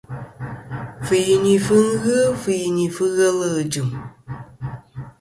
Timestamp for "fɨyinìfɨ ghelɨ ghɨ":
2.41-3.61